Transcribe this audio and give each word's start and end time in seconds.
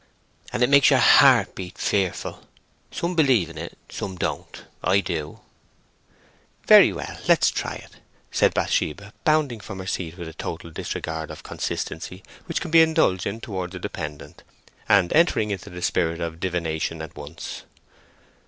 "And 0.51 0.63
it 0.63 0.69
makes 0.71 0.89
your 0.89 0.97
heart 0.97 1.53
beat 1.53 1.77
fearful. 1.77 2.47
Some 2.89 3.13
believe 3.15 3.51
in 3.51 3.57
it; 3.59 3.77
some 3.87 4.17
don't; 4.17 4.63
I 4.83 4.99
do." 4.99 5.41
"Very 6.65 6.91
well, 6.91 7.19
let's 7.27 7.51
try 7.51 7.75
it," 7.75 7.97
said 8.31 8.51
Bathsheba, 8.55 9.13
bounding 9.25 9.59
from 9.59 9.77
her 9.77 9.85
seat 9.85 10.17
with 10.17 10.25
that 10.25 10.39
total 10.39 10.71
disregard 10.71 11.29
of 11.29 11.43
consistency 11.43 12.23
which 12.47 12.61
can 12.61 12.71
be 12.71 12.81
indulged 12.81 13.27
in 13.27 13.41
towards 13.41 13.75
a 13.75 13.79
dependent, 13.79 14.41
and 14.89 15.13
entering 15.13 15.51
into 15.51 15.69
the 15.69 15.83
spirit 15.83 16.19
of 16.19 16.39
divination 16.39 17.03
at 17.03 17.15
once. 17.15 17.61